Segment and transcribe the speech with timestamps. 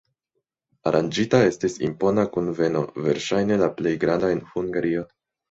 [0.91, 5.07] Aranĝita estis impona kunveno, verŝajne la plej granda en Hungario.